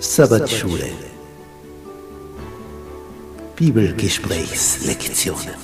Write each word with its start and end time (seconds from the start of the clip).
Sabbatschule. 0.00 0.90
Bibelgesprächslektionen. 3.54 5.54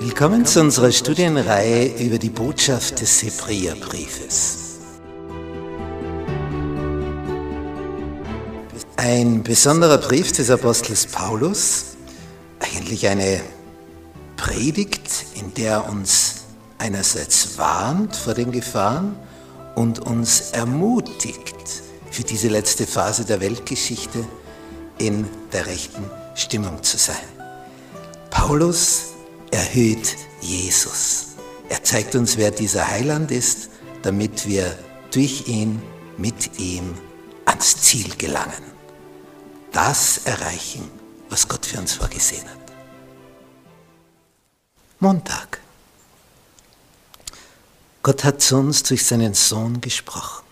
Willkommen 0.00 0.46
zu 0.46 0.60
unserer 0.60 0.90
Studienreihe 0.90 2.02
über 2.02 2.18
die 2.18 2.30
Botschaft 2.30 3.02
des 3.02 3.22
Hebräerbriefes. 3.22 4.78
Ein 8.96 9.42
besonderer 9.42 9.98
Brief 9.98 10.32
des 10.32 10.50
Apostels 10.50 11.04
Paulus, 11.06 11.96
eigentlich 12.60 13.06
eine 13.06 13.42
Predigt, 14.38 15.26
in 15.34 15.52
der 15.52 15.72
er 15.72 15.90
uns 15.90 16.36
einerseits 16.78 17.58
warnt 17.58 18.16
vor 18.16 18.32
den 18.32 18.50
Gefahren, 18.50 19.14
und 19.78 20.00
uns 20.00 20.50
ermutigt, 20.50 21.54
für 22.10 22.24
diese 22.24 22.48
letzte 22.48 22.84
Phase 22.84 23.24
der 23.24 23.40
Weltgeschichte 23.40 24.26
in 24.98 25.24
der 25.52 25.66
rechten 25.66 26.10
Stimmung 26.34 26.82
zu 26.82 26.96
sein. 26.98 27.28
Paulus 28.28 29.12
erhöht 29.52 30.16
Jesus. 30.40 31.26
Er 31.68 31.84
zeigt 31.84 32.16
uns, 32.16 32.36
wer 32.36 32.50
dieser 32.50 32.88
Heiland 32.88 33.30
ist, 33.30 33.70
damit 34.02 34.48
wir 34.48 34.76
durch 35.12 35.46
ihn, 35.46 35.80
mit 36.16 36.58
ihm 36.58 36.94
ans 37.44 37.80
Ziel 37.80 38.16
gelangen. 38.16 38.64
Das 39.70 40.22
erreichen, 40.24 40.90
was 41.30 41.46
Gott 41.46 41.64
für 41.64 41.78
uns 41.78 41.92
vorgesehen 41.92 42.48
hat. 42.48 42.72
Montag. 44.98 45.60
Gott 48.08 48.24
hat 48.24 48.40
zu 48.40 48.56
uns 48.56 48.82
durch 48.84 49.04
seinen 49.04 49.34
Sohn 49.34 49.82
gesprochen. 49.82 50.42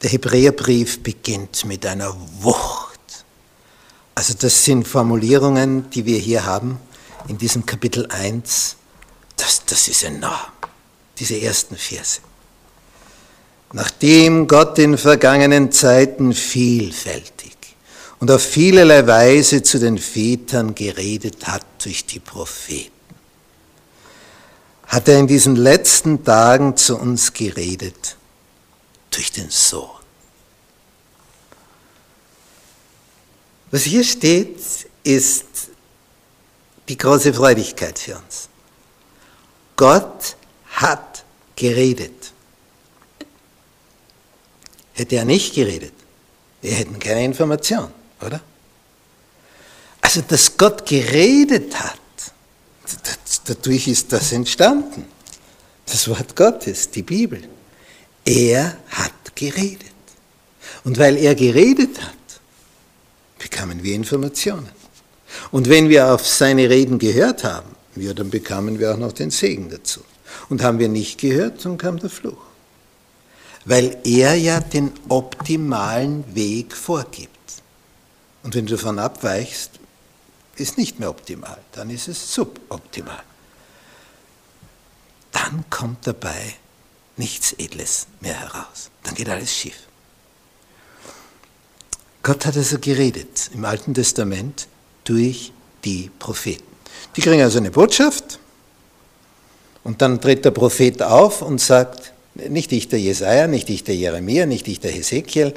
Der 0.00 0.10
Hebräerbrief 0.10 1.02
beginnt 1.02 1.64
mit 1.64 1.84
einer 1.86 2.14
Wucht. 2.38 3.00
Also 4.14 4.34
das 4.38 4.64
sind 4.64 4.86
Formulierungen, 4.86 5.90
die 5.90 6.06
wir 6.06 6.18
hier 6.18 6.46
haben 6.46 6.78
in 7.26 7.36
diesem 7.36 7.66
Kapitel 7.66 8.06
1. 8.06 8.76
Das, 9.36 9.64
das 9.66 9.88
ist 9.88 10.04
enorm, 10.04 10.52
diese 11.18 11.40
ersten 11.40 11.76
Verse. 11.76 12.20
Nachdem 13.72 14.46
Gott 14.46 14.78
in 14.78 14.96
vergangenen 14.96 15.72
Zeiten 15.72 16.32
vielfältig 16.32 17.56
und 18.20 18.30
auf 18.30 18.40
vielerlei 18.40 19.04
Weise 19.08 19.64
zu 19.64 19.80
den 19.80 19.98
Vätern 19.98 20.76
geredet 20.76 21.48
hat 21.48 21.66
durch 21.82 22.06
die 22.06 22.20
Propheten 22.20 22.93
hat 24.86 25.08
er 25.08 25.18
in 25.18 25.26
diesen 25.26 25.56
letzten 25.56 26.24
Tagen 26.24 26.76
zu 26.76 26.96
uns 26.96 27.32
geredet 27.32 28.16
durch 29.10 29.32
den 29.32 29.50
Sohn. 29.50 29.90
Was 33.70 33.82
hier 33.82 34.04
steht, 34.04 34.60
ist 35.02 35.46
die 36.88 36.96
große 36.96 37.34
Freudigkeit 37.34 37.98
für 37.98 38.16
uns. 38.16 38.48
Gott 39.76 40.36
hat 40.66 41.24
geredet. 41.56 42.32
Hätte 44.92 45.16
er 45.16 45.24
nicht 45.24 45.54
geredet, 45.54 45.92
wir 46.62 46.72
hätten 46.72 46.98
keine 46.98 47.24
Information, 47.24 47.90
oder? 48.20 48.40
Also, 50.00 50.22
dass 50.22 50.56
Gott 50.56 50.86
geredet 50.86 51.74
hat, 51.78 51.98
dadurch 53.44 53.88
ist 53.88 54.12
das 54.12 54.32
entstanden. 54.32 55.04
Das 55.86 56.08
Wort 56.08 56.34
Gottes, 56.34 56.90
die 56.90 57.02
Bibel. 57.02 57.42
Er 58.24 58.76
hat 58.90 59.34
geredet. 59.34 59.92
Und 60.84 60.98
weil 60.98 61.16
er 61.16 61.34
geredet 61.34 62.00
hat, 62.00 62.40
bekamen 63.38 63.82
wir 63.82 63.94
Informationen. 63.94 64.68
Und 65.50 65.68
wenn 65.68 65.88
wir 65.88 66.12
auf 66.12 66.26
seine 66.26 66.70
Reden 66.70 66.98
gehört 66.98 67.44
haben, 67.44 67.68
ja, 67.96 68.12
dann 68.12 68.30
bekamen 68.30 68.78
wir 68.78 68.92
auch 68.92 68.98
noch 68.98 69.12
den 69.12 69.30
Segen 69.30 69.68
dazu. 69.70 70.00
Und 70.48 70.62
haben 70.62 70.78
wir 70.78 70.88
nicht 70.88 71.20
gehört, 71.20 71.64
dann 71.64 71.78
kam 71.78 71.98
der 71.98 72.10
Fluch. 72.10 72.42
Weil 73.64 73.98
er 74.04 74.34
ja 74.34 74.60
den 74.60 74.92
optimalen 75.08 76.24
Weg 76.34 76.74
vorgibt. 76.74 77.30
Und 78.42 78.54
wenn 78.54 78.66
du 78.66 78.76
davon 78.76 78.98
abweichst, 78.98 79.70
ist 80.56 80.76
nicht 80.76 81.00
mehr 81.00 81.10
optimal, 81.10 81.58
dann 81.72 81.90
ist 81.90 82.08
es 82.08 82.34
suboptimal. 82.34 83.22
Dann 85.44 85.64
kommt 85.68 86.06
dabei 86.06 86.54
nichts 87.18 87.52
Edles 87.58 88.06
mehr 88.20 88.32
heraus. 88.32 88.90
Dann 89.02 89.14
geht 89.14 89.28
alles 89.28 89.54
schief. 89.54 89.76
Gott 92.22 92.46
hat 92.46 92.56
also 92.56 92.78
geredet 92.78 93.50
im 93.52 93.66
Alten 93.66 93.92
Testament 93.92 94.66
durch 95.04 95.52
die 95.84 96.10
Propheten. 96.18 96.64
Die 97.14 97.20
kriegen 97.20 97.42
also 97.42 97.58
eine 97.58 97.70
Botschaft 97.70 98.38
und 99.82 100.00
dann 100.00 100.18
tritt 100.18 100.46
der 100.46 100.50
Prophet 100.50 101.02
auf 101.02 101.42
und 101.42 101.60
sagt, 101.60 102.14
nicht 102.34 102.72
ich 102.72 102.88
der 102.88 103.00
Jesaja, 103.00 103.46
nicht 103.46 103.68
ich 103.68 103.84
der 103.84 103.96
Jeremia, 103.96 104.46
nicht 104.46 104.66
ich 104.66 104.80
der 104.80 104.92
Hesekiel, 104.92 105.52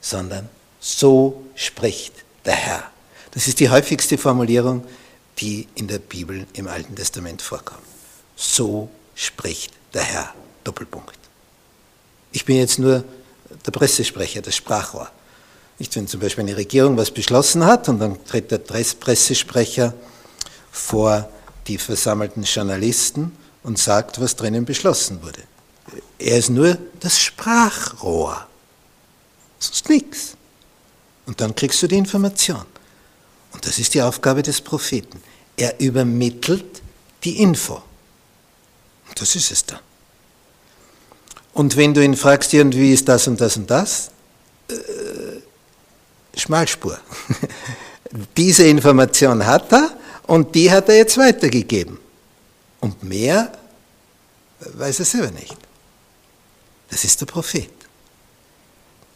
sondern 0.00 0.48
so 0.80 1.44
spricht 1.54 2.14
der 2.46 2.54
Herr. 2.54 2.90
Das 3.32 3.46
ist 3.46 3.60
die 3.60 3.68
häufigste 3.68 4.16
Formulierung, 4.16 4.84
die 5.36 5.68
in 5.74 5.86
der 5.86 5.98
Bibel 5.98 6.46
im 6.54 6.66
Alten 6.66 6.96
Testament 6.96 7.42
vorkommt. 7.42 7.89
So 8.40 8.88
spricht 9.14 9.74
der 9.92 10.02
Herr. 10.02 10.34
Doppelpunkt. 10.64 11.18
Ich 12.32 12.46
bin 12.46 12.56
jetzt 12.56 12.78
nur 12.78 13.04
der 13.66 13.70
Pressesprecher, 13.70 14.40
das 14.40 14.56
Sprachrohr. 14.56 15.10
Nicht, 15.78 15.94
wenn 15.94 16.08
zum 16.08 16.20
Beispiel 16.20 16.44
eine 16.44 16.56
Regierung 16.56 16.96
was 16.96 17.10
beschlossen 17.10 17.64
hat 17.64 17.88
und 17.88 17.98
dann 17.98 18.22
tritt 18.24 18.50
der 18.50 18.58
Pressesprecher 18.58 19.92
vor 20.70 21.28
die 21.66 21.76
versammelten 21.76 22.44
Journalisten 22.44 23.36
und 23.62 23.78
sagt, 23.78 24.20
was 24.20 24.36
drinnen 24.36 24.64
beschlossen 24.64 25.22
wurde. 25.22 25.42
Er 26.18 26.38
ist 26.38 26.50
nur 26.50 26.78
das 27.00 27.20
Sprachrohr. 27.20 28.46
Sonst 29.58 29.88
nichts. 29.88 30.36
Und 31.26 31.40
dann 31.40 31.54
kriegst 31.54 31.82
du 31.82 31.86
die 31.86 31.98
Information. 31.98 32.64
Und 33.52 33.66
das 33.66 33.78
ist 33.78 33.92
die 33.92 34.02
Aufgabe 34.02 34.42
des 34.42 34.60
Propheten. 34.60 35.22
Er 35.56 35.78
übermittelt 35.78 36.82
die 37.24 37.42
Info. 37.42 37.82
Das 39.14 39.36
ist 39.36 39.50
es 39.50 39.64
dann. 39.64 39.80
Und 41.52 41.76
wenn 41.76 41.92
du 41.94 42.02
ihn 42.02 42.16
fragst, 42.16 42.52
irgendwie 42.54 42.92
ist 42.92 43.08
das 43.08 43.26
und 43.26 43.40
das 43.40 43.56
und 43.56 43.70
das, 43.70 44.10
äh, 44.68 46.38
Schmalspur. 46.38 46.98
Diese 48.36 48.64
Information 48.64 49.44
hat 49.44 49.72
er 49.72 49.90
und 50.26 50.54
die 50.54 50.70
hat 50.70 50.88
er 50.88 50.96
jetzt 50.96 51.18
weitergegeben. 51.18 51.98
Und 52.80 53.02
mehr 53.02 53.52
weiß 54.60 55.00
er 55.00 55.04
selber 55.04 55.30
nicht. 55.32 55.56
Das 56.90 57.04
ist 57.04 57.20
der 57.20 57.26
Prophet. 57.26 57.70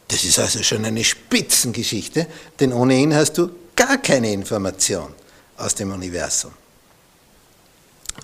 Das 0.08 0.24
ist 0.24 0.38
also 0.38 0.62
schon 0.62 0.84
eine 0.84 1.02
Spitzengeschichte, 1.02 2.26
denn 2.60 2.72
ohne 2.72 2.94
ihn 2.94 3.14
hast 3.14 3.38
du 3.38 3.50
gar 3.74 3.98
keine 3.98 4.32
Information 4.32 5.12
aus 5.56 5.74
dem 5.74 5.92
Universum 5.92 6.52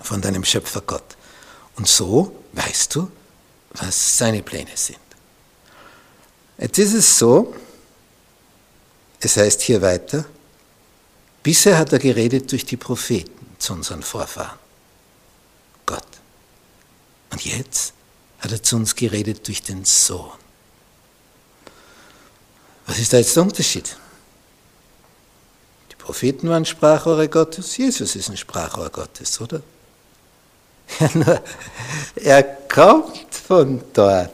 von 0.03 0.21
deinem 0.21 0.43
Schöpfer 0.43 0.81
Gott. 0.81 1.17
Und 1.75 1.87
so 1.87 2.43
weißt 2.53 2.95
du, 2.95 3.11
was 3.73 4.17
seine 4.17 4.43
Pläne 4.43 4.75
sind. 4.75 4.99
Jetzt 6.57 6.77
ist 6.77 6.93
es 6.93 7.17
so, 7.17 7.55
es 9.19 9.37
heißt 9.37 9.61
hier 9.61 9.81
weiter, 9.81 10.25
bisher 11.41 11.77
hat 11.77 11.93
er 11.93 11.99
geredet 11.99 12.51
durch 12.51 12.65
die 12.65 12.77
Propheten 12.77 13.55
zu 13.57 13.73
unseren 13.73 14.03
Vorfahren. 14.03 14.59
Gott. 15.85 16.07
Und 17.31 17.43
jetzt 17.45 17.93
hat 18.39 18.51
er 18.51 18.61
zu 18.61 18.75
uns 18.75 18.95
geredet 18.95 19.47
durch 19.47 19.61
den 19.61 19.85
Sohn. 19.85 20.31
Was 22.85 22.99
ist 22.99 23.13
da 23.13 23.17
jetzt 23.17 23.35
der 23.35 23.43
Unterschied? 23.43 23.95
Propheten 26.01 26.49
waren 26.49 26.65
Sprachrohre 26.65 27.29
Gottes, 27.29 27.77
Jesus 27.77 28.15
ist 28.15 28.29
ein 28.29 28.35
Sprachrohr 28.35 28.89
Gottes, 28.89 29.39
oder? 29.39 29.61
Er 32.15 32.43
kommt 32.43 33.33
von 33.33 33.81
dort. 33.93 34.31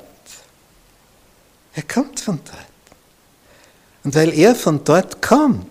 Er 1.74 1.84
kommt 1.84 2.20
von 2.20 2.40
dort. 2.44 2.68
Und 4.04 4.16
weil 4.16 4.34
er 4.34 4.56
von 4.56 4.84
dort 4.84 5.22
kommt, 5.22 5.68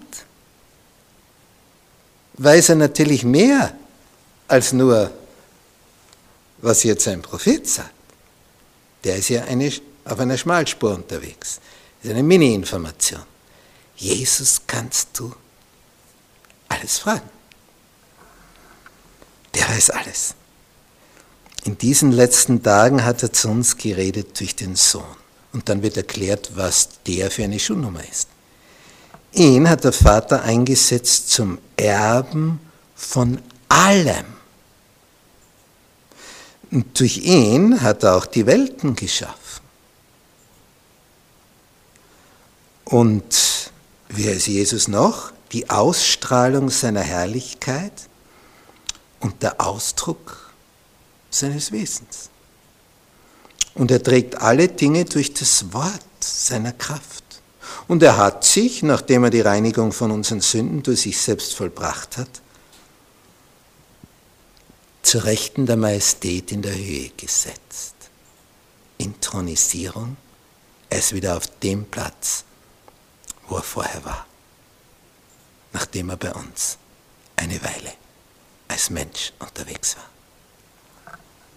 weiß 2.34 2.70
er 2.70 2.76
natürlich 2.76 3.24
mehr 3.24 3.74
als 4.48 4.72
nur, 4.72 5.10
was 6.58 6.82
jetzt 6.82 7.08
ein 7.08 7.22
Prophet 7.22 7.68
sagt. 7.68 7.90
Der 9.04 9.16
ist 9.16 9.28
ja 9.28 9.44
eine, 9.44 9.72
auf 10.04 10.18
einer 10.18 10.36
Schmalspur 10.36 10.94
unterwegs. 10.94 11.60
Das 11.98 12.10
ist 12.10 12.10
eine 12.10 12.22
Mini-Information. 12.22 13.22
Jesus 13.96 14.60
kannst 14.66 15.18
du 15.18 15.34
alles 16.68 16.98
fragen. 16.98 17.28
Der 19.54 19.68
weiß 19.68 19.90
alles. 19.90 20.34
In 21.66 21.76
diesen 21.78 22.12
letzten 22.12 22.62
Tagen 22.62 23.04
hat 23.04 23.22
er 23.24 23.32
zu 23.32 23.48
uns 23.48 23.76
geredet 23.76 24.38
durch 24.38 24.54
den 24.54 24.76
Sohn. 24.76 25.02
Und 25.52 25.68
dann 25.68 25.82
wird 25.82 25.96
erklärt, 25.96 26.52
was 26.54 26.90
der 27.06 27.30
für 27.30 27.42
eine 27.42 27.58
Schuhnummer 27.58 28.02
ist. 28.08 28.28
Ihn 29.32 29.68
hat 29.68 29.84
der 29.84 29.92
Vater 29.92 30.42
eingesetzt 30.42 31.30
zum 31.30 31.58
Erben 31.76 32.60
von 32.94 33.40
allem. 33.68 34.26
Und 36.70 36.98
durch 36.98 37.18
ihn 37.18 37.82
hat 37.82 38.04
er 38.04 38.16
auch 38.16 38.26
die 38.26 38.46
Welten 38.46 38.94
geschaffen. 38.94 39.62
Und 42.84 43.72
wer 44.08 44.34
ist 44.34 44.46
Jesus 44.46 44.86
noch? 44.86 45.32
Die 45.52 45.68
Ausstrahlung 45.68 46.70
seiner 46.70 47.00
Herrlichkeit 47.00 47.92
und 49.20 49.42
der 49.42 49.60
Ausdruck 49.60 50.45
seines 51.30 51.72
Wesens. 51.72 52.30
Und 53.74 53.90
er 53.90 54.02
trägt 54.02 54.36
alle 54.36 54.68
Dinge 54.68 55.04
durch 55.04 55.34
das 55.34 55.72
Wort 55.72 56.02
seiner 56.20 56.72
Kraft. 56.72 57.24
Und 57.88 58.02
er 58.02 58.16
hat 58.16 58.44
sich, 58.44 58.82
nachdem 58.82 59.24
er 59.24 59.30
die 59.30 59.42
Reinigung 59.42 59.92
von 59.92 60.10
unseren 60.10 60.40
Sünden 60.40 60.82
durch 60.82 61.02
sich 61.02 61.20
selbst 61.20 61.54
vollbracht 61.54 62.16
hat, 62.16 62.40
zu 65.02 65.18
Rechten 65.18 65.66
der 65.66 65.76
Majestät 65.76 66.50
in 66.50 66.62
der 66.62 66.74
Höhe 66.74 67.10
gesetzt. 67.16 67.94
Intronisierung, 68.98 70.16
er 70.88 70.98
ist 70.98 71.12
wieder 71.12 71.36
auf 71.36 71.46
dem 71.60 71.84
Platz, 71.84 72.44
wo 73.46 73.56
er 73.56 73.62
vorher 73.62 74.04
war, 74.04 74.26
nachdem 75.72 76.10
er 76.10 76.16
bei 76.16 76.32
uns 76.32 76.78
eine 77.36 77.62
Weile 77.62 77.92
als 78.68 78.90
Mensch 78.90 79.32
unterwegs 79.38 79.96
war. 79.96 80.15